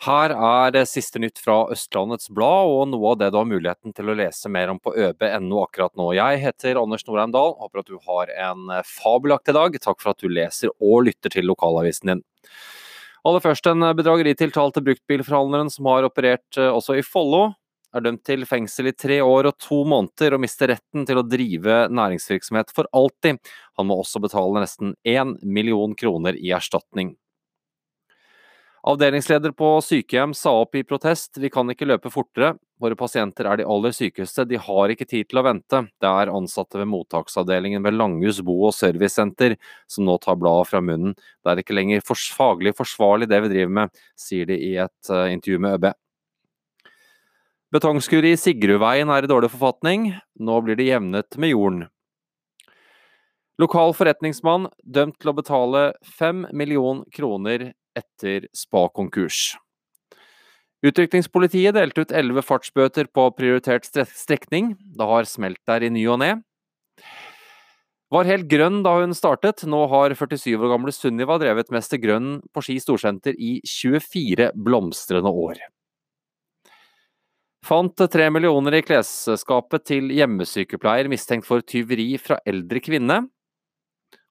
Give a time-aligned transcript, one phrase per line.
[0.00, 3.92] Her er det siste nytt fra Østlandets Blad, og noe av det du har muligheten
[3.92, 6.06] til å lese mer om på øb.no akkurat nå.
[6.16, 9.76] Jeg heter Anders Norheim Dahl, håper at du har en fabelaktig dag.
[9.76, 12.24] Takk for at du leser og lytter til lokalavisen din.
[13.28, 17.50] Aller først en bedrageritiltalte bruktbilforhandleren som har operert eh, også i Follo,
[17.92, 21.26] er dømt til fengsel i tre år og to måneder og mister retten til å
[21.26, 23.42] drive næringsvirksomhet for alltid.
[23.76, 27.18] Han må også betale nesten én million kroner i erstatning.
[28.82, 33.60] Avdelingsleder på sykehjem sa opp i protest, vi kan ikke løpe fortere, våre pasienter er
[33.60, 35.82] de aller sykeste, de har ikke tid til å vente.
[36.00, 40.80] Det er ansatte ved mottaksavdelingen ved Langhus bo- og servicesenter som nå tar bladet fra
[40.80, 41.12] munnen.
[41.44, 45.28] Det er ikke lenger faglig forsvarlig det vi driver med, sier de i et uh,
[45.28, 45.90] intervju med ØB.
[47.70, 50.08] Betongskur i Sigrudveien er i dårlig forfatning,
[50.40, 51.84] nå blir det jevnet med jorden.
[53.60, 55.84] Lokal forretningsmann dømt til å betale
[56.16, 59.56] fem million kroner etter spa-konkurs.
[60.80, 64.72] Utrykningspolitiet delte ut elleve fartsbøter på prioritert strekning.
[64.80, 66.30] Det har smelt der i ny og ne.
[68.10, 69.62] Var helt grønn da hun startet.
[69.68, 75.30] Nå har 47 år gamle Sunniva drevet Mester Grønn på Ski storsenter i 24 blomstrende
[75.30, 75.60] år.
[77.66, 83.20] Fant tre millioner i klesskapet til hjemmesykepleier mistenkt for tyveri fra eldre kvinne.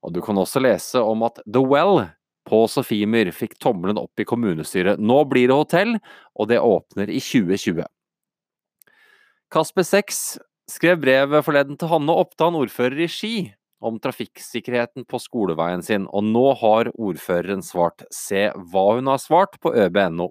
[0.03, 2.01] Og du kan også lese om at The Well
[2.49, 4.99] på Sofiemyr fikk tommelen opp i kommunestyret.
[4.99, 5.95] Nå blir det hotell,
[6.35, 7.85] og det åpner i 2020.
[9.53, 10.19] Kasper 6
[10.69, 13.35] skrev brev forleden til Hanne Oppdan, ordfører i Ski,
[13.79, 18.03] om trafikksikkerheten på skoleveien sin, og nå har ordføreren svart.
[18.13, 20.29] Se hva hun har svart på øb.no.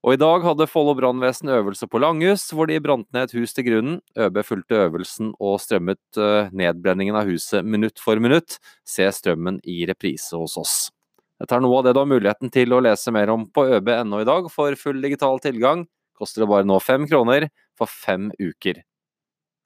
[0.00, 3.52] Og i dag hadde Follo brannvesen øvelse på Langhus, hvor de brant ned et hus
[3.52, 3.98] til grunnen.
[4.16, 8.56] ØB fulgte øvelsen og strømmet eh, nedbrenningen av huset minutt for minutt.
[8.88, 10.76] Se strømmen i reprise hos oss.
[11.40, 14.22] Dette er noe av det du har muligheten til å lese mer om på øb.no
[14.24, 14.48] i dag.
[14.52, 15.84] For full digital tilgang
[16.16, 18.80] koster det bare nå fem kroner for fem uker.